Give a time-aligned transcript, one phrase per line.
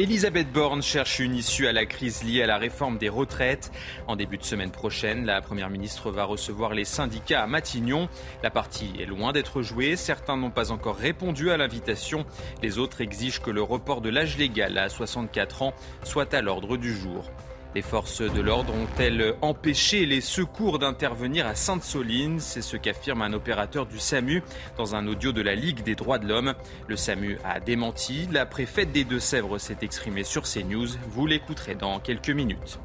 [0.00, 3.70] Elisabeth Borne cherche une issue à la crise liée à la réforme des retraites.
[4.06, 8.08] En début de semaine prochaine, la Première ministre va recevoir les syndicats à Matignon.
[8.42, 9.96] La partie est loin d'être jouée.
[9.96, 12.24] Certains n'ont pas encore répondu à l'invitation.
[12.62, 16.78] Les autres exigent que le report de l'âge légal à 64 ans soit à l'ordre
[16.78, 17.30] du jour.
[17.76, 22.40] Les forces de l'ordre ont-elles empêché les secours d'intervenir à Sainte-Soline?
[22.40, 24.42] C'est ce qu'affirme un opérateur du SAMU
[24.76, 26.54] dans un audio de la Ligue des droits de l'homme.
[26.88, 28.28] Le SAMU a démenti.
[28.32, 30.88] La préfète des Deux-Sèvres s'est exprimée sur CNews.
[31.10, 32.80] Vous l'écouterez dans quelques minutes.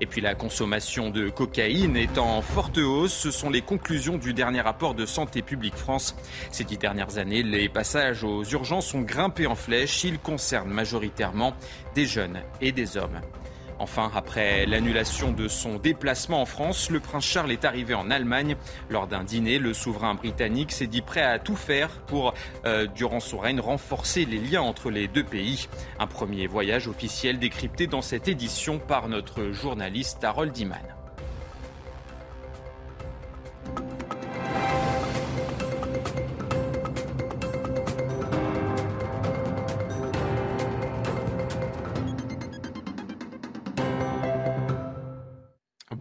[0.00, 3.12] Et puis la consommation de cocaïne est en forte hausse.
[3.12, 6.16] Ce sont les conclusions du dernier rapport de Santé publique France.
[6.50, 10.04] Ces dix dernières années, les passages aux urgences ont grimpé en flèche.
[10.04, 11.54] Ils concernent majoritairement
[11.94, 13.20] des jeunes et des hommes.
[13.78, 18.56] Enfin, après l'annulation de son déplacement en France, le prince Charles est arrivé en Allemagne.
[18.88, 23.20] Lors d'un dîner, le souverain britannique s'est dit prêt à tout faire pour, euh, durant
[23.20, 25.68] son règne, renforcer les liens entre les deux pays.
[25.98, 30.95] Un premier voyage officiel décrypté dans cette édition par notre journaliste Harold Iman.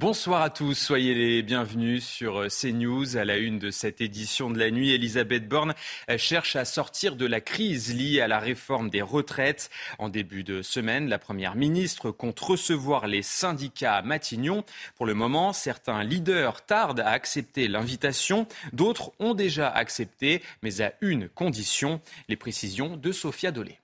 [0.05, 3.17] Bonsoir à tous, soyez les bienvenus sur euh, CNews.
[3.17, 5.73] À la une de cette édition de la nuit, Elisabeth Borne
[6.11, 9.71] euh, cherche à sortir de la crise liée à la réforme des retraites.
[9.97, 14.63] En début de semaine, la Première ministre compte recevoir les syndicats à Matignon.
[14.95, 20.93] Pour le moment, certains leaders tardent à accepter l'invitation, d'autres ont déjà accepté, mais à
[21.01, 21.99] une condition,
[22.29, 23.79] les précisions de Sophia Dolé.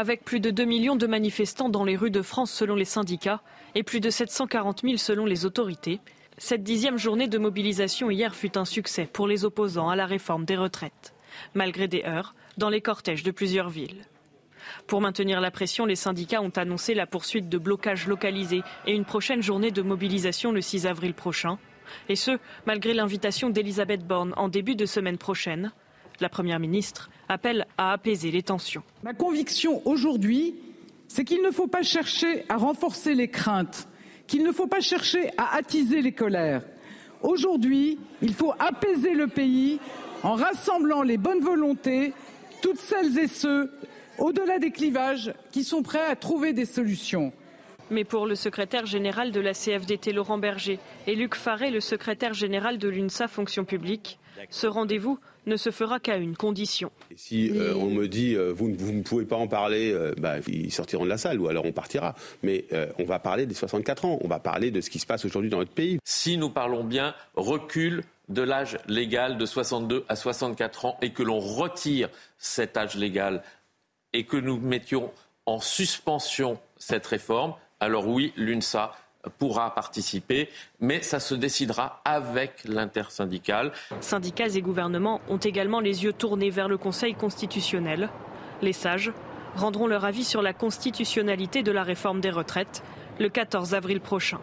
[0.00, 3.42] Avec plus de 2 millions de manifestants dans les rues de France selon les syndicats
[3.74, 6.00] et plus de 740 000 selon les autorités,
[6.38, 10.46] cette dixième journée de mobilisation hier fut un succès pour les opposants à la réforme
[10.46, 11.12] des retraites,
[11.52, 14.06] malgré des heurts dans les cortèges de plusieurs villes.
[14.86, 19.04] Pour maintenir la pression, les syndicats ont annoncé la poursuite de blocages localisés et une
[19.04, 21.58] prochaine journée de mobilisation le 6 avril prochain.
[22.08, 25.72] Et ce, malgré l'invitation d'Elisabeth Borne en début de semaine prochaine.
[26.20, 28.82] La Première ministre appelle à apaiser les tensions.
[29.02, 30.54] Ma conviction aujourd'hui,
[31.08, 33.88] c'est qu'il ne faut pas chercher à renforcer les craintes,
[34.26, 36.62] qu'il ne faut pas chercher à attiser les colères.
[37.22, 39.80] Aujourd'hui, il faut apaiser le pays
[40.22, 42.12] en rassemblant les bonnes volontés,
[42.62, 43.72] toutes celles et ceux,
[44.18, 47.32] au-delà des clivages, qui sont prêts à trouver des solutions.
[47.90, 52.34] Mais pour le secrétaire général de la CFDT, Laurent Berger, et Luc Faré, le secrétaire
[52.34, 56.90] général de l'UNSA Fonction publique, ce rendez-vous ne se fera qu'à une condition.
[57.16, 60.72] si euh, on me dit euh, vous, ne pouvez pas en parler, euh, bah, ils
[60.72, 62.14] sortiront de la salle ou alors on partira.
[62.42, 62.66] Mais
[62.98, 65.50] on va parler des 64 ans, on va parler de ce qui se passe aujourd'hui
[65.50, 65.98] dans notre pays.
[66.04, 71.22] Si nous parlons bien recul de l'âge légal de 62 à 64 ans et que
[71.22, 72.08] l'on retire
[72.38, 73.42] cet âge légal
[74.12, 75.10] et que nous mettions
[75.46, 78.92] en suspension cette réforme, alors oui, l'UNSA
[79.38, 80.48] pourra participer,
[80.80, 83.72] mais ça se décidera avec l'intersyndicale.
[84.00, 88.08] Syndicats et gouvernements ont également les yeux tournés vers le Conseil constitutionnel.
[88.62, 89.12] Les sages
[89.56, 92.82] rendront leur avis sur la constitutionnalité de la réforme des retraites
[93.18, 94.38] le 14 avril prochain.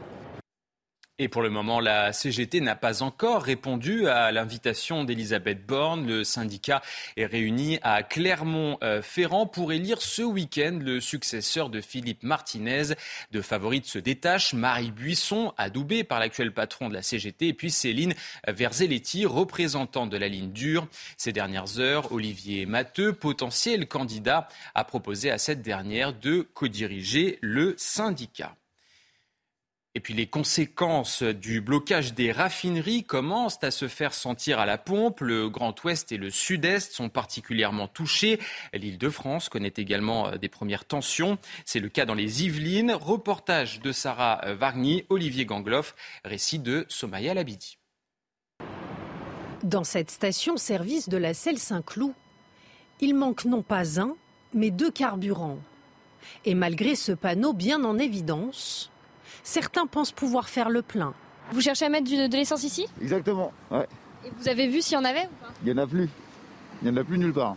[1.20, 6.06] Et pour le moment, la CGT n'a pas encore répondu à l'invitation d'Elisabeth Borne.
[6.06, 6.84] Le syndicat
[7.16, 12.94] est réuni à Clermont-Ferrand pour élire ce week-end le successeur de Philippe Martinez.
[13.32, 17.72] De favorites se détachent Marie Buisson, adoubée par l'actuel patron de la CGT, et puis
[17.72, 18.14] Céline
[18.48, 20.88] Verzelletti, représentante de la ligne dure.
[21.18, 27.74] Ces dernières heures, Olivier Matteux, potentiel candidat, a proposé à cette dernière de co-diriger le
[27.76, 28.56] syndicat.
[29.98, 34.78] Et puis les conséquences du blocage des raffineries commencent à se faire sentir à la
[34.78, 35.22] pompe.
[35.22, 38.40] Le Grand Ouest et le Sud-Est sont particulièrement touchés.
[38.74, 41.40] L'île de France connaît également euh, des premières tensions.
[41.66, 42.92] C'est le cas dans les Yvelines.
[42.92, 47.80] Reportage de Sarah euh, Vargny, Olivier Gangloff, récit de Somaya Labidi.
[49.64, 52.14] Dans cette station-service de la Selle-Saint-Cloud,
[53.02, 54.16] il manque non pas un,
[54.54, 55.58] mais deux carburants.
[56.46, 58.92] Et malgré ce panneau bien en évidence,
[59.44, 61.14] Certains pensent pouvoir faire le plein.
[61.52, 62.88] Vous cherchez à mettre de l'essence ici?
[63.02, 63.88] Exactement, ouais.
[64.26, 65.54] Et vous avez vu s'il y en avait ou pas?
[65.64, 66.10] Il n'y en a plus.
[66.82, 67.56] Il n'y en a plus nulle part.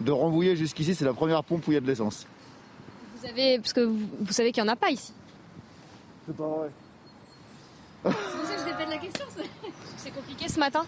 [0.00, 2.26] De renvoyer jusqu'ici, c'est la première pompe où il y a de l'essence.
[3.20, 5.12] Vous avez, parce que vous, vous savez qu'il n'y en a pas ici.
[6.26, 6.70] C'est pas vrai.
[8.04, 9.24] C'est pour ça que je répète la question.
[9.96, 10.84] C'est compliqué ce matin.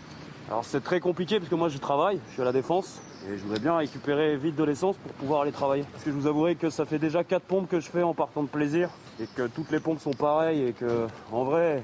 [0.49, 3.37] Alors c'est très compliqué parce que moi je travaille, je suis à la défense et
[3.37, 5.85] je voudrais bien récupérer vite de l'essence pour pouvoir aller travailler.
[5.93, 8.15] Parce que je vous avouerai que ça fait déjà 4 pompes que je fais en
[8.15, 11.83] partant de plaisir et que toutes les pompes sont pareilles et que en vrai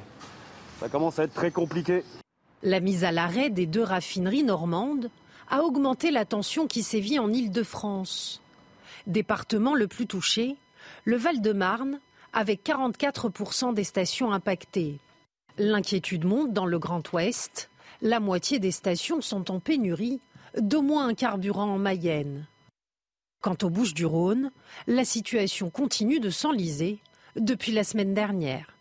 [0.81, 2.03] ça commence à être très compliqué.
[2.63, 5.11] La mise à l'arrêt des deux raffineries normandes
[5.49, 8.43] a augmenté la tension qui sévit en Île-de-France.
[9.07, 10.57] Département le plus touché,
[11.05, 12.01] le Val-de-Marne,
[12.33, 14.99] avec 44% des stations impactées.
[15.59, 17.71] L'inquiétude monte dans le Grand Ouest.
[18.03, 20.21] La moitié des stations sont en pénurie,
[20.59, 22.47] d'au moins un carburant en Mayenne.
[23.41, 24.51] Quant aux Bouches du Rhône,
[24.87, 26.99] la situation continue de s'enliser
[27.37, 28.77] depuis la semaine dernière.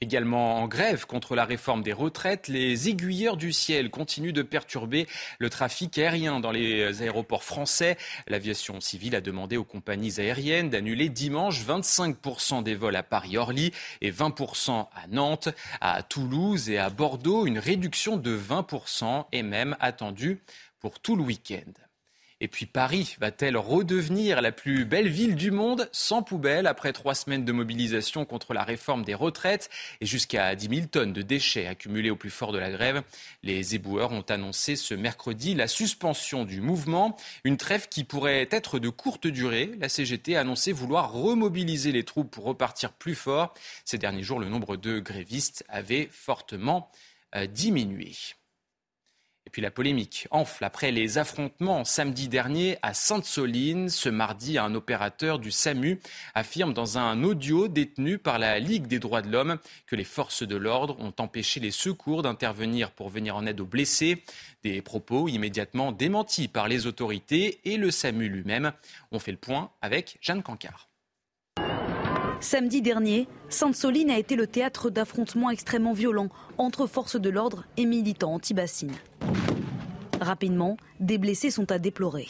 [0.00, 5.08] Également en grève contre la réforme des retraites, les aiguilleurs du ciel continuent de perturber
[5.40, 7.96] le trafic aérien dans les aéroports français.
[8.28, 14.12] L'aviation civile a demandé aux compagnies aériennes d'annuler dimanche 25% des vols à Paris-Orly et
[14.12, 15.48] 20% à Nantes,
[15.80, 17.46] à Toulouse et à Bordeaux.
[17.46, 20.40] Une réduction de 20% est même attendue
[20.78, 21.87] pour tout le week-end.
[22.40, 27.16] Et puis Paris va-t-elle redevenir la plus belle ville du monde sans poubelle après trois
[27.16, 29.70] semaines de mobilisation contre la réforme des retraites
[30.00, 33.02] et jusqu'à 10 000 tonnes de déchets accumulés au plus fort de la grève?
[33.42, 38.78] Les éboueurs ont annoncé ce mercredi la suspension du mouvement, une trêve qui pourrait être
[38.78, 39.72] de courte durée.
[39.80, 43.52] La CGT a annoncé vouloir remobiliser les troupes pour repartir plus fort.
[43.84, 46.88] Ces derniers jours, le nombre de grévistes avait fortement
[47.34, 48.12] euh, diminué.
[49.48, 53.88] Et puis la polémique enfle après les affrontements samedi dernier à Sainte-Soline.
[53.88, 56.00] Ce mardi, un opérateur du SAMU
[56.34, 59.56] affirme dans un audio détenu par la Ligue des droits de l'homme
[59.86, 63.64] que les forces de l'ordre ont empêché les secours d'intervenir pour venir en aide aux
[63.64, 64.22] blessés.
[64.64, 68.72] Des propos immédiatement démentis par les autorités et le SAMU lui-même.
[69.12, 70.87] On fait le point avec Jeanne Cancard.
[72.40, 77.84] Samedi dernier, Sainte-Soline a été le théâtre d'affrontements extrêmement violents entre forces de l'ordre et
[77.84, 78.94] militants anti-bassines.
[80.20, 82.28] Rapidement, des blessés sont à déplorer.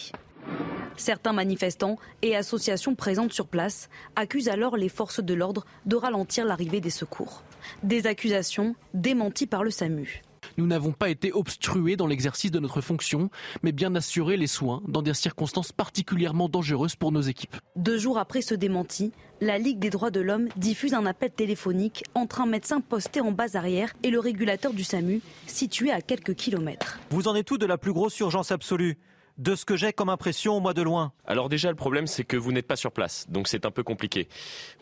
[0.97, 6.47] Certains manifestants et associations présentes sur place accusent alors les forces de l'ordre de ralentir
[6.47, 7.43] l'arrivée des secours.
[7.83, 10.23] Des accusations démenties par le SAMU.
[10.59, 13.31] Nous n'avons pas été obstrués dans l'exercice de notre fonction,
[13.63, 17.55] mais bien assuré les soins dans des circonstances particulièrement dangereuses pour nos équipes.
[17.77, 22.03] Deux jours après ce démenti, la Ligue des droits de l'homme diffuse un appel téléphonique
[22.17, 26.35] entre un médecin posté en base arrière et le régulateur du SAMU, situé à quelques
[26.35, 26.99] kilomètres.
[27.11, 28.99] Vous en êtes tout de la plus grosse urgence absolue?
[29.39, 32.25] De ce que j'ai comme impression au mois de loin Alors déjà, le problème, c'est
[32.25, 34.29] que vous n'êtes pas sur place, donc c'est un peu compliqué.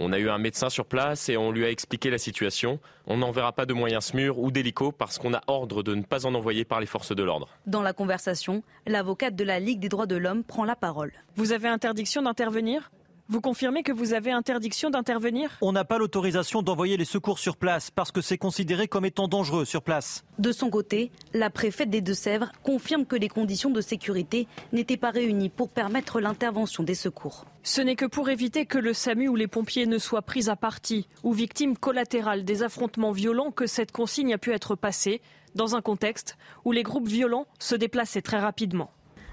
[0.01, 2.81] On a eu un médecin sur place et on lui a expliqué la situation.
[3.07, 6.27] On n'enverra pas de moyens SMUR ou d'hélico parce qu'on a ordre de ne pas
[6.27, 7.49] en envoyer par les forces de l'ordre.
[7.67, 11.13] Dans la conversation, l'avocate de la Ligue des droits de l'homme prend la parole.
[11.37, 12.91] Vous avez interdiction d'intervenir?
[13.29, 15.59] Vous confirmez que vous avez interdiction d'intervenir?
[15.61, 19.27] On n'a pas l'autorisation d'envoyer les secours sur place parce que c'est considéré comme étant
[19.27, 20.25] dangereux sur place.
[20.39, 25.11] De son côté, la préfète des Deux-Sèvres confirme que les conditions de sécurité n'étaient pas
[25.11, 27.47] réunies pour permettre l'intervention des secours.
[27.65, 30.55] Ce n'est que pour éviter que le SAMU ou les pompiers ne soient pris à
[30.55, 35.21] partie ou victimes collatérales des affrontements violents que cette consigne a pu être passée,
[35.57, 38.91] dans un contexte où les groupes violents se déplaçaient très rapidement.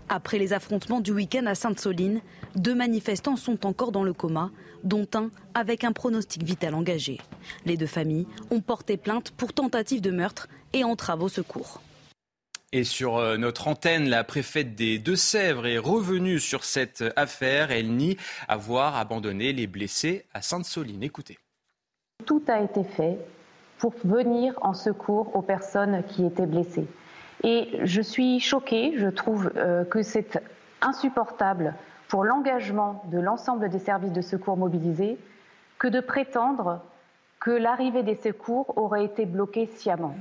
[0.10, 2.22] Après les affrontements du week-end à Sainte-Soline,
[2.56, 4.52] deux manifestants sont encore dans le coma,
[4.84, 7.20] dont un avec un pronostic vital engagé.
[7.66, 11.82] Les deux familles ont porté plainte pour tentative de meurtre et entrave au secours.
[12.72, 17.72] Et sur euh, notre antenne, la préfète des Deux-Sèvres est revenue sur cette affaire.
[17.72, 21.04] Elle nie avoir abandonné les blessés à Sainte-Soline.
[21.04, 21.38] Écoutez.
[22.26, 23.20] Tout a été fait
[23.78, 26.88] pour venir en secours aux personnes qui étaient blessées.
[27.44, 30.42] Je suis choquée, je trouve euh, que c'est
[30.82, 31.74] insupportable
[32.08, 35.18] pour l'engagement de l'ensemble des services de secours mobilisés
[35.78, 36.80] que de prétendre
[37.42, 40.16] que l'arrivée des secours aurait été bloquée sciemment.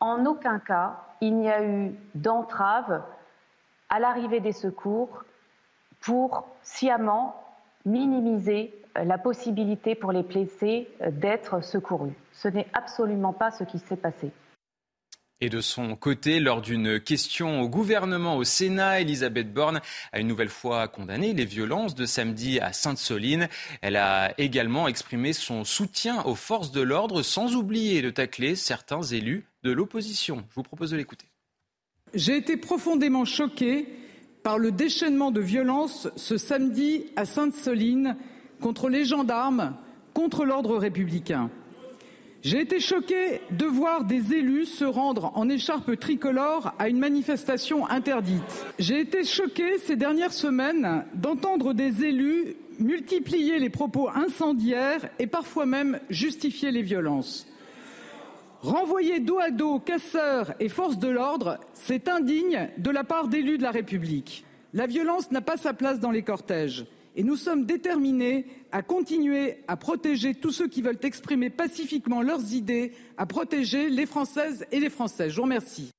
[0.00, 3.02] En aucun cas, il n'y a eu d'entrave
[3.88, 5.24] à l'arrivée des secours
[6.00, 7.40] pour sciemment
[7.84, 12.14] minimiser la possibilité pour les blessés d'être secourus.
[12.32, 14.32] Ce n'est absolument pas ce qui s'est passé.
[15.42, 19.80] Et de son côté, lors d'une question au gouvernement au Sénat, Elisabeth Borne
[20.12, 23.48] a une nouvelle fois condamné les violences de samedi à Sainte-Soline.
[23.80, 29.00] Elle a également exprimé son soutien aux forces de l'ordre sans oublier de tacler certains
[29.00, 30.44] élus de l'opposition.
[30.50, 31.26] Je vous propose de l'écouter.
[32.12, 33.88] J'ai été profondément choqué
[34.42, 38.18] par le déchaînement de violence ce samedi à Sainte-Soline
[38.60, 39.74] contre les gendarmes,
[40.12, 41.50] contre l'ordre républicain.
[42.42, 47.86] J'ai été choqué de voir des élus se rendre en écharpe tricolore à une manifestation
[47.86, 48.64] interdite.
[48.78, 55.66] J'ai été choqué ces dernières semaines d'entendre des élus multiplier les propos incendiaires et parfois
[55.66, 57.46] même justifier les violences.
[58.62, 63.58] Renvoyer dos à dos casseurs et forces de l'ordre, c'est indigne de la part d'élus
[63.58, 64.46] de la République.
[64.72, 66.86] La violence n'a pas sa place dans les cortèges
[67.16, 72.52] et nous sommes déterminés à continuer à protéger tous ceux qui veulent exprimer pacifiquement leurs
[72.52, 75.30] idées, à protéger les Françaises et les Français.
[75.30, 75.90] Je vous remercie.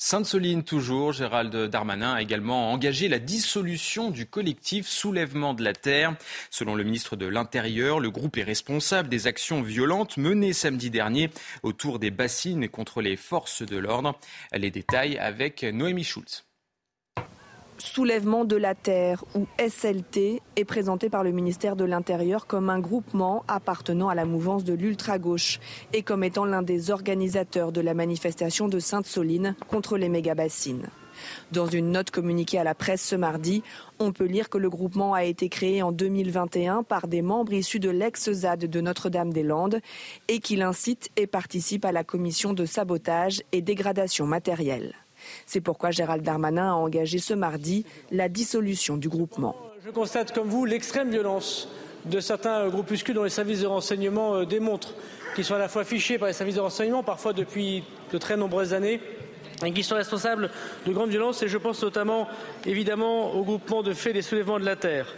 [0.00, 6.14] Sainte-Soline toujours, Gérald Darmanin a également engagé la dissolution du collectif Soulèvement de la Terre.
[6.50, 11.30] Selon le ministre de l'Intérieur, le groupe est responsable des actions violentes menées samedi dernier
[11.64, 14.16] autour des bassines contre les forces de l'ordre.
[14.52, 16.47] Les détails avec Noémie Schulz.
[17.78, 22.80] Soulèvement de la Terre ou SLT est présenté par le ministère de l'Intérieur comme un
[22.80, 25.60] groupement appartenant à la mouvance de l'ultra-gauche
[25.92, 30.88] et comme étant l'un des organisateurs de la manifestation de Sainte-Soline contre les méga-bassines.
[31.52, 33.62] Dans une note communiquée à la presse ce mardi,
[34.00, 37.80] on peut lire que le groupement a été créé en 2021 par des membres issus
[37.80, 39.80] de l'ex-ZAD de Notre-Dame-des-Landes
[40.26, 44.94] et qu'il incite et participe à la commission de sabotage et dégradation matérielle.
[45.46, 49.56] C'est pourquoi Gérald Darmanin a engagé ce mardi la dissolution du groupement.
[49.84, 51.68] Je constate comme vous l'extrême violence
[52.04, 54.94] de certains groupuscules dont les services de renseignement euh, démontrent
[55.34, 58.36] qu'ils sont à la fois fichés par les services de renseignement, parfois depuis de très
[58.36, 59.00] nombreuses années,
[59.64, 60.50] et qui sont responsables
[60.86, 61.42] de grandes violences.
[61.42, 62.28] Et je pense notamment,
[62.66, 65.14] évidemment, au groupement de faits des soulèvements de la terre.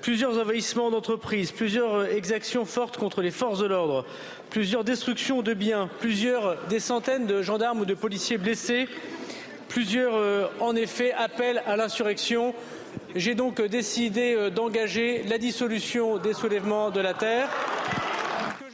[0.00, 4.04] Plusieurs envahissements d'entreprises, plusieurs euh, exactions fortes contre les forces de l'ordre,
[4.50, 8.88] plusieurs destructions de biens, plusieurs des centaines de gendarmes ou de policiers blessés
[9.72, 12.54] Plusieurs, euh, en effet, appellent à l'insurrection.
[13.16, 17.48] J'ai donc décidé euh, d'engager la dissolution des soulèvements de la terre.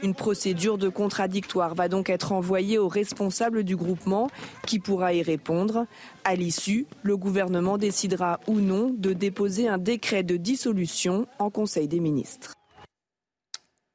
[0.03, 4.29] Une procédure de contradictoire va donc être envoyée au responsable du groupement
[4.67, 5.87] qui pourra y répondre.
[6.25, 11.87] À l'issue, le gouvernement décidera ou non de déposer un décret de dissolution en Conseil
[11.87, 12.58] des ministres.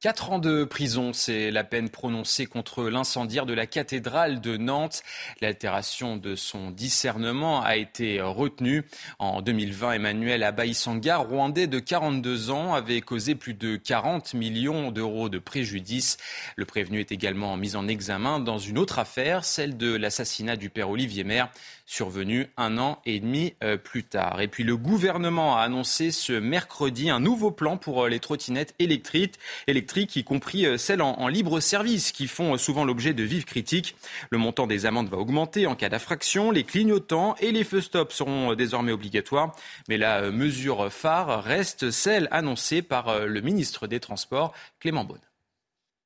[0.04, 5.02] Quatre ans de prison, c'est la peine prononcée contre l'incendiaire de la cathédrale de Nantes.
[5.40, 8.84] L'altération de son discernement a été retenue.
[9.18, 15.30] En 2020, Emmanuel Abaïsanga, rwandais de 42 ans, avait causé plus de 40 millions d'euros
[15.30, 16.18] de préjudice.
[16.56, 20.68] Le prévenu est également mis en examen dans une autre affaire, celle de l'assassinat du
[20.68, 21.48] père Olivier Maire
[21.86, 24.40] survenu un an et demi euh, plus tard.
[24.40, 28.74] Et puis le gouvernement a annoncé ce mercredi un nouveau plan pour euh, les trottinettes
[28.78, 29.34] électriques,
[29.66, 33.96] électriques y compris euh, celles en, libre service, qui font souvent l'objet de vives critiques.
[34.30, 38.12] Le montant des amendes va augmenter en cas d'infraction, les clignotants et les feux stop
[38.12, 39.54] seront désormais obligatoires.
[39.88, 45.18] Mais la mesure phare reste celle annoncée par le ministre des Transports, Clément Beaune.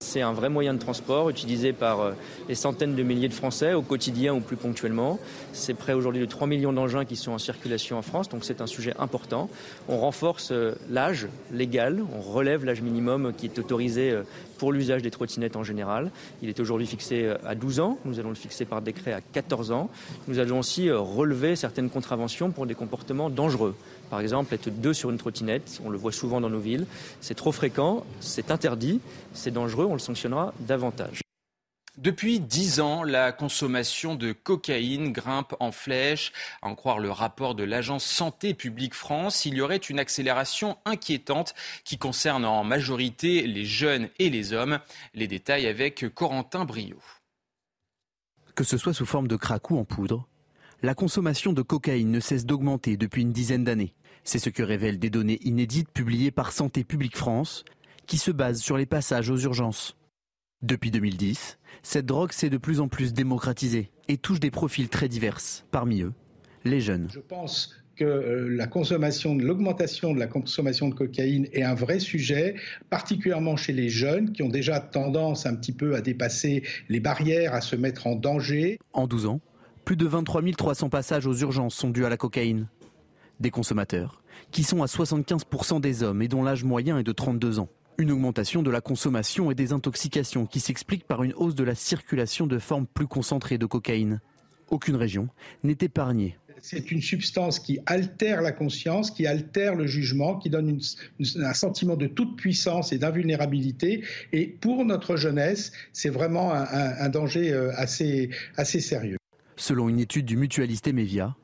[0.00, 2.12] C'est un vrai moyen de transport utilisé par euh,
[2.46, 5.18] des centaines de milliers de Français au quotidien ou plus ponctuellement.
[5.52, 8.60] C'est près aujourd'hui de 3 millions d'engins qui sont en circulation en France, donc c'est
[8.60, 9.50] un sujet important.
[9.88, 14.22] On renforce euh, l'âge légal, on relève l'âge minimum qui est autorisé euh,
[14.56, 16.12] pour l'usage des trottinettes en général.
[16.42, 19.72] Il est aujourd'hui fixé à 12 ans, nous allons le fixer par décret à 14
[19.72, 19.90] ans.
[20.28, 23.74] Nous allons aussi relever certaines contraventions pour des comportements dangereux.
[24.10, 26.86] Par exemple, être deux sur une trottinette, on le voit souvent dans nos villes,
[27.20, 29.00] c'est trop fréquent, c'est interdit,
[29.34, 31.20] c'est dangereux, on le sanctionnera davantage.
[31.98, 36.32] Depuis dix ans, la consommation de cocaïne grimpe en flèche.
[36.62, 40.78] À en croire le rapport de l'agence Santé publique France, il y aurait une accélération
[40.84, 44.78] inquiétante qui concerne en majorité les jeunes et les hommes.
[45.12, 46.98] Les détails avec Corentin Brio.
[48.54, 50.28] Que ce soit sous forme de crack ou en poudre,
[50.82, 53.94] la consommation de cocaïne ne cesse d'augmenter depuis une dizaine d'années.
[54.22, 57.64] C'est ce que révèlent des données inédites publiées par Santé publique France,
[58.06, 59.96] qui se basent sur les passages aux urgences.
[60.62, 65.08] Depuis 2010, cette drogue s'est de plus en plus démocratisée et touche des profils très
[65.08, 65.38] divers,
[65.70, 66.12] parmi eux
[66.64, 67.08] les jeunes.
[67.12, 71.98] Je pense que euh, la consommation, l'augmentation de la consommation de cocaïne est un vrai
[71.98, 72.54] sujet,
[72.90, 77.54] particulièrement chez les jeunes qui ont déjà tendance un petit peu à dépasser les barrières,
[77.54, 78.78] à se mettre en danger.
[78.92, 79.40] En 12 ans,
[79.88, 82.66] plus de 23 300 passages aux urgences sont dus à la cocaïne.
[83.40, 87.58] Des consommateurs, qui sont à 75% des hommes et dont l'âge moyen est de 32
[87.58, 87.70] ans.
[87.96, 91.74] Une augmentation de la consommation et des intoxications qui s'explique par une hausse de la
[91.74, 94.20] circulation de formes plus concentrées de cocaïne.
[94.68, 95.30] Aucune région
[95.62, 100.80] n'est épargnée c'est une substance qui altère la conscience, qui altère le jugement, qui donne
[101.36, 104.02] un sentiment de toute puissance et d'invulnérabilité.
[104.32, 109.17] Et pour notre jeunesse, c'est vraiment un, danger euh, assez, assez sérieux.
[109.58, 111.34] Selon une étude du mutualiste Emevia,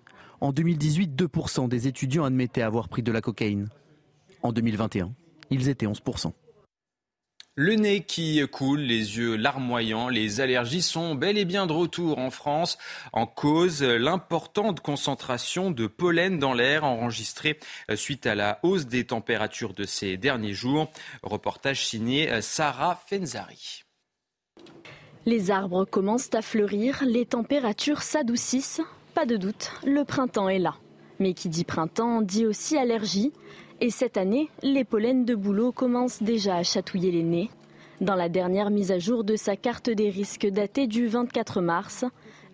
[0.41, 3.69] en 2018, 2% des étudiants admettaient avoir pris de la cocaïne.
[4.43, 5.13] En 2021,
[5.51, 6.33] ils étaient 11%.
[7.57, 12.19] Le nez qui coule, les yeux larmoyants, les allergies sont bel et bien de retour
[12.19, 12.79] en France.
[13.13, 17.59] En cause, l'importante concentration de pollen dans l'air enregistrée
[17.97, 20.89] suite à la hausse des températures de ces derniers jours.
[21.25, 23.83] Reportage signé Sarah Fenzari.
[25.27, 28.83] Les arbres commencent à fleurir, les températures s'adoucissent.
[29.15, 30.75] Pas de doute, le printemps est là.
[31.19, 33.33] Mais qui dit printemps dit aussi allergie.
[33.81, 37.51] Et cette année, les pollens de bouleau commencent déjà à chatouiller les nez.
[38.03, 42.05] Dans la dernière mise à jour de sa carte des risques datée du 24 mars,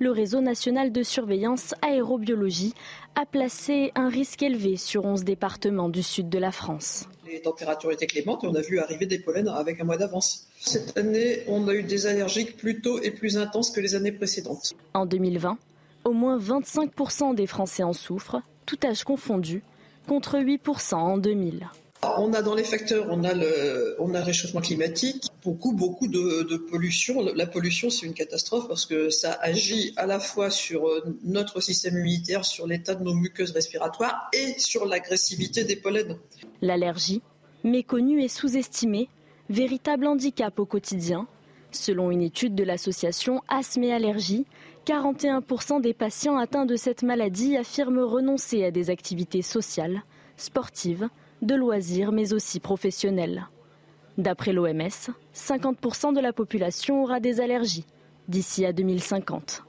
[0.00, 2.73] le réseau national de surveillance aérobiologie
[3.16, 7.07] a placé un risque élevé sur 11 départements du sud de la France.
[7.30, 10.49] Les températures étaient clémentes et on a vu arriver des pollens avec un mois d'avance.
[10.59, 14.11] Cette année, on a eu des allergiques plus tôt et plus intenses que les années
[14.11, 14.73] précédentes.
[14.95, 15.59] En 2020,
[16.04, 19.62] au moins 25% des Français en souffrent, tout âge confondu,
[20.09, 21.69] contre 8% en 2000.
[22.02, 26.57] On a dans les facteurs, on a le, on a réchauffement climatique, beaucoup, beaucoup de,
[26.57, 27.21] pollution.
[27.35, 31.61] La pollution, c'est une catastrophe parce que ça agit à la fois sur euh, notre
[31.61, 36.16] système immunitaire, sur l'état de nos muqueuses respiratoires et sur l'agressivité des pollens.
[36.62, 37.21] L'allergie,
[37.64, 39.11] méconnue et sous-estimée,
[39.50, 41.26] véritable handicap au quotidien.
[41.71, 44.47] Selon une étude de l'association Asthme et Allergie,
[44.87, 50.02] 41% des patients atteints de cette maladie affirment renoncer à des activités sociales,
[50.37, 51.09] sportives,
[51.42, 53.49] de loisirs, mais aussi professionnelles.
[54.18, 57.87] D'après l'OMS, 50% de la population aura des allergies
[58.28, 59.64] d'ici à 2050.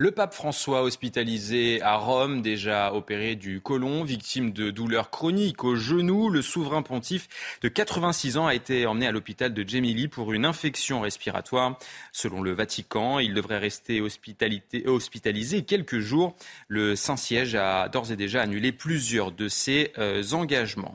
[0.00, 5.74] Le pape François, hospitalisé à Rome, déjà opéré du côlon, victime de douleurs chroniques au
[5.74, 7.26] genou, le souverain pontife
[7.62, 11.80] de 86 ans a été emmené à l'hôpital de Gemelli pour une infection respiratoire.
[12.12, 16.36] Selon le Vatican, il devrait rester hospitalisé quelques jours.
[16.68, 20.94] Le Saint-Siège a d'ores et déjà annulé plusieurs de ses euh, engagements.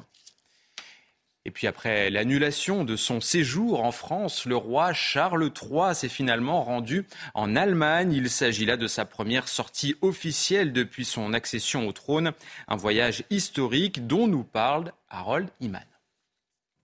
[1.45, 6.63] Et puis après l'annulation de son séjour en France, le roi Charles III s'est finalement
[6.63, 8.13] rendu en Allemagne.
[8.13, 12.31] Il s'agit là de sa première sortie officielle depuis son accession au trône.
[12.69, 15.84] Un voyage historique dont nous parle Harold Iman.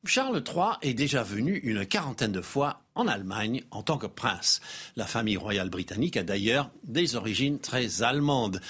[0.05, 4.61] Charles III est déjà venu une quarantaine de fois en Allemagne en tant que prince.
[4.95, 8.61] La famille royale britannique a d'ailleurs des origines très allemandes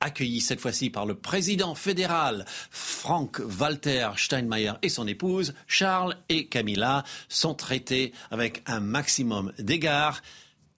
[0.00, 7.04] accueilli cette fois-ci par le président fédéral Frank-Walter Steinmeier et son épouse, Charles et Camilla,
[7.28, 10.22] sont traités avec un maximum d'égards.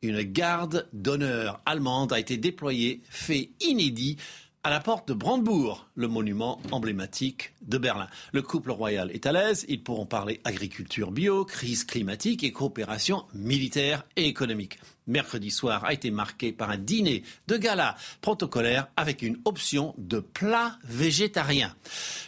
[0.02, 4.16] Une garde d'honneur allemande a été déployée, fait inédit,
[4.62, 8.08] à la porte de Brandebourg, le monument emblématique de Berlin.
[8.32, 13.24] Le couple royal est à l'aise, ils pourront parler agriculture bio, crise climatique et coopération
[13.32, 14.78] militaire et économique
[15.10, 20.20] mercredi soir a été marqué par un dîner de gala protocolaire avec une option de
[20.20, 21.74] plat végétarien.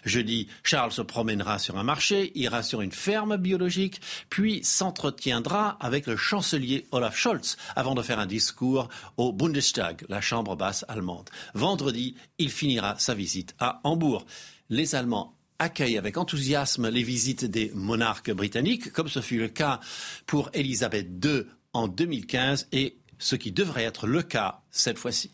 [0.04, 6.06] Jeudi, Charles se promènera sur un marché, ira sur une ferme biologique, puis s'entretiendra avec
[6.06, 11.30] le chancelier Olaf Scholz avant de faire un discours au Bundestag, la chambre basse allemande.
[11.54, 14.26] Vendredi, il finira sa visite à Hambourg.
[14.68, 19.80] Les Allemands accueillent avec enthousiasme les visites des monarques britanniques, comme ce fut le cas
[20.26, 25.32] pour Elisabeth II en 2015 et ce qui devrait être le cas cette fois-ci.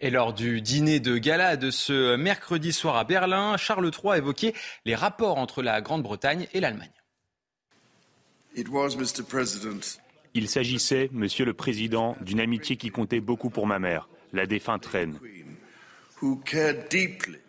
[0.00, 4.18] Et lors du dîner de gala de ce mercredi soir à Berlin, Charles III a
[4.18, 4.52] évoqué
[4.84, 6.90] les rapports entre la Grande-Bretagne et l'Allemagne.
[10.34, 14.86] Il s'agissait, Monsieur le Président, d'une amitié qui comptait beaucoup pour ma mère, la défunte
[14.86, 15.18] reine,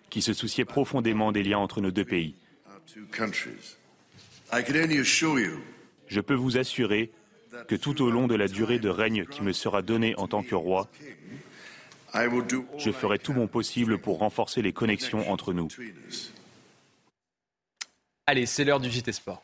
[0.10, 2.36] qui se souciait profondément des liens entre nos deux pays.
[6.08, 7.12] Je peux vous assurer
[7.68, 10.44] que tout au long de la durée de règne qui me sera donnée en tant
[10.44, 10.88] que roi,
[12.14, 15.68] je ferai tout mon possible pour renforcer les connexions entre nous.
[18.26, 19.44] Allez, c'est l'heure du JT Sport.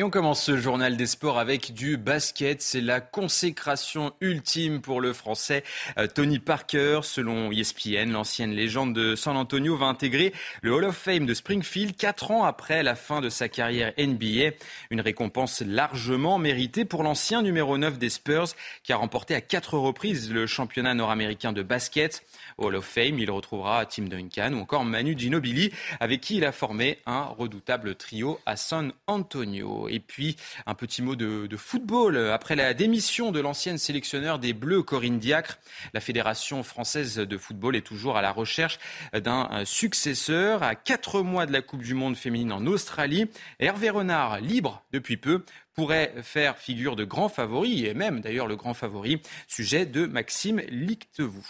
[0.00, 2.62] Et on commence ce journal des sports avec du basket.
[2.62, 5.62] C'est la consécration ultime pour le Français
[5.98, 7.00] euh, Tony Parker.
[7.02, 10.32] Selon ESPN, l'ancienne légende de San Antonio va intégrer
[10.62, 14.56] le Hall of Fame de Springfield quatre ans après la fin de sa carrière NBA.
[14.88, 19.76] Une récompense largement méritée pour l'ancien numéro 9 des Spurs qui a remporté à quatre
[19.76, 22.24] reprises le championnat nord-américain de basket.
[22.56, 26.52] Hall of Fame, il retrouvera Tim Duncan ou encore Manu Ginobili avec qui il a
[26.52, 29.89] formé un redoutable trio à San Antonio.
[29.90, 32.16] Et puis, un petit mot de, football.
[32.30, 35.58] Après la démission de l'ancienne sélectionneur des Bleus, Corinne Diacre,
[35.92, 38.78] la Fédération française de football est toujours à la recherche
[39.12, 40.62] d'un successeur.
[40.62, 45.16] À quatre mois de la Coupe du Monde féminine en Australie, Hervé Renard, libre depuis
[45.16, 50.06] peu, pourrait faire figure de grand favori, et même d'ailleurs le grand favori, sujet de
[50.06, 51.46] Maxime Lictevou.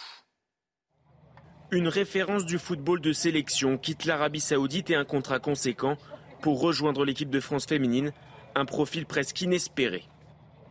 [1.71, 5.97] Une référence du football de sélection quitte l'Arabie Saoudite et un contrat conséquent
[6.41, 8.11] pour rejoindre l'équipe de France féminine,
[8.55, 10.03] un profil presque inespéré.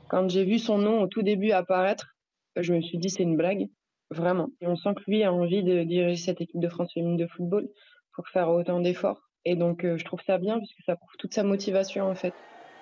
[0.09, 2.17] Quand j'ai vu son nom au tout début apparaître,
[2.57, 3.69] je me suis dit c'est une blague,
[4.11, 4.49] vraiment.
[4.61, 7.27] Et on sent que lui a envie de diriger cette équipe de France féminine de
[7.27, 7.69] football
[8.15, 9.23] pour faire autant d'efforts.
[9.45, 12.35] Et donc euh, je trouve ça bien puisque ça prouve toute sa motivation en fait.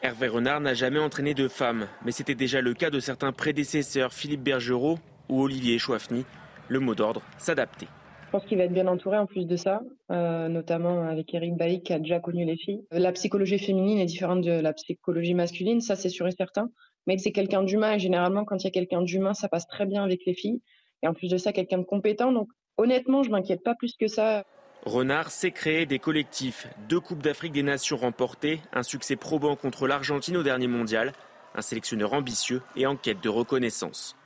[0.02, 4.12] Hervé Renard n'a jamais entraîné de femmes, mais c'était déjà le cas de certains prédécesseurs,
[4.12, 4.98] Philippe Bergerot
[5.28, 6.24] ou Olivier Chouafny.
[6.68, 7.88] Le mot d'ordre, s'adapter.
[8.28, 9.80] Je pense qu'il va être bien entouré en plus de ça,
[10.12, 12.84] euh, notamment avec Eric Bailly qui a déjà connu les filles.
[12.90, 16.68] La psychologie féminine est différente de la psychologie masculine, ça c'est sûr et certain.
[17.06, 19.86] Mais c'est quelqu'un d'humain et généralement quand il y a quelqu'un d'humain, ça passe très
[19.86, 20.60] bien avec les filles.
[21.02, 22.30] Et en plus de ça, quelqu'un de compétent.
[22.30, 24.44] Donc honnêtement, je m'inquiète pas plus que ça.
[24.84, 26.66] Renard sait créer des collectifs.
[26.86, 31.14] Deux Coupes d'Afrique des Nations remportées, un succès probant contre l'Argentine au dernier mondial,
[31.54, 34.18] un sélectionneur ambitieux et en quête de reconnaissance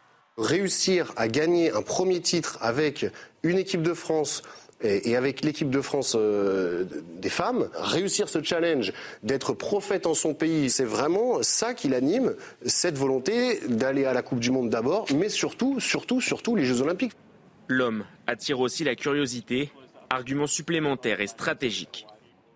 [0.43, 3.07] réussir à gagner un premier titre avec
[3.43, 4.43] une équipe de France
[4.83, 6.85] et avec l'équipe de France euh,
[7.21, 12.35] des femmes, réussir ce challenge d'être prophète en son pays, c'est vraiment ça qui l'anime,
[12.67, 16.81] cette volonté d'aller à la Coupe du Monde d'abord, mais surtout, surtout, surtout les Jeux
[16.83, 17.13] Olympiques.
[17.69, 19.71] L'homme attire aussi la curiosité,
[20.11, 22.07] argument supplémentaire et stratégique.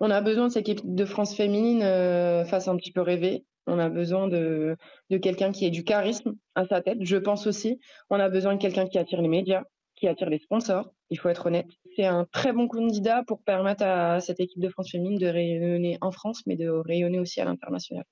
[0.01, 3.45] On a besoin de cette équipe de France féminine euh, fasse un petit peu rêver,
[3.67, 4.77] on a besoin de,
[5.23, 6.99] quelqu'un qui ait du charisme à sa tête.
[7.01, 9.63] Je pense aussi, on a besoin de quelqu'un qui attire les médias,
[9.95, 10.91] qui attire les sponsors.
[11.11, 11.67] Il faut être honnête.
[11.95, 15.99] C'est un très bon candidat pour permettre à cette équipe de France féminine de rayonner
[16.01, 18.05] en France, mais de rayonner aussi à l'international.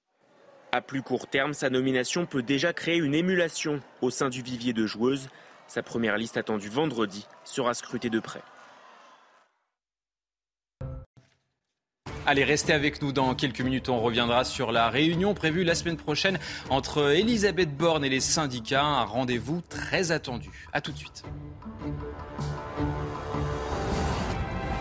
[0.73, 4.73] À plus court terme, sa nomination peut déjà créer une émulation au sein du vivier
[4.73, 5.29] de joueuses.
[5.69, 8.43] Sa première liste attendue vendredi sera scrutée de près.
[12.27, 13.91] Allez, restez avec nous dans quelques minutes.
[13.91, 16.39] On reviendra sur la réunion prévue la semaine prochaine
[16.71, 18.83] entre Elisabeth Borne et les syndicats.
[18.83, 20.49] Un rendez-vous très attendu.
[20.73, 21.23] A tout de suite.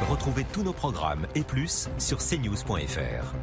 [0.09, 3.33] Retrouvez tous nos programmes et plus sur cnews.fr.